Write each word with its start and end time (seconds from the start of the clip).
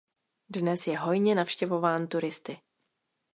Dnes 0.49 0.87
je 0.87 0.97
hojně 0.97 1.35
navštěvován 1.35 2.07
turisty. 2.07 2.57